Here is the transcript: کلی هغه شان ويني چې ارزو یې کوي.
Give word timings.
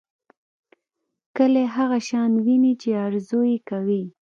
کلی 1.35 1.65
هغه 1.75 1.97
شان 2.07 2.31
ويني 2.45 2.73
چې 2.81 2.89
ارزو 3.05 3.41
یې 3.51 3.57
کوي. 3.69 4.03